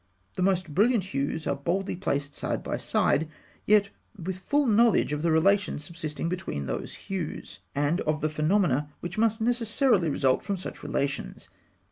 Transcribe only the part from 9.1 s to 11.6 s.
must necessarily result from such relations.